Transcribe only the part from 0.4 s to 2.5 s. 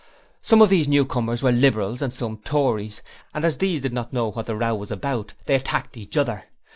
Some of these newcomers were Liberals and some